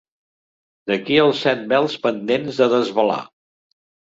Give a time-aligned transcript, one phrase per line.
[0.91, 3.21] D'aquí els set vels pendents de desvelar.